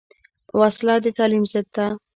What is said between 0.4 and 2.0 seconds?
وسله د تعلیم ضد ده